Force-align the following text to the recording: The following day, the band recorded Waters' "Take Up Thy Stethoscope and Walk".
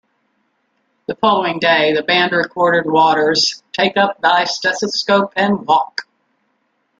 The 1.07 1.13
following 1.13 1.59
day, 1.59 1.93
the 1.93 2.01
band 2.01 2.31
recorded 2.31 2.89
Waters' 2.91 3.61
"Take 3.71 3.97
Up 3.97 4.19
Thy 4.19 4.45
Stethoscope 4.45 5.31
and 5.35 5.63
Walk". 5.67 6.07